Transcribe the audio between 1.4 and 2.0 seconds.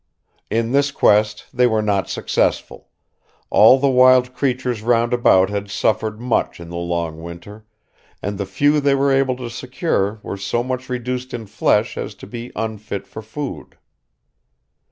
they were